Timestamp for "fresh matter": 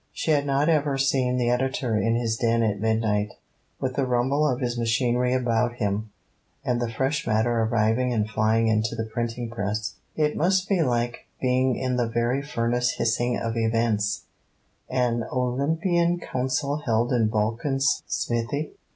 6.91-7.61